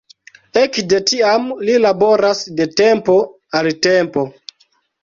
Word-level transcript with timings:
Ekde 0.61 1.01
tiam 1.11 1.45
li 1.69 1.75
laboras 1.83 2.43
de 2.61 2.69
tempo 2.83 3.21
al 3.63 3.73
tempo. 3.89 4.27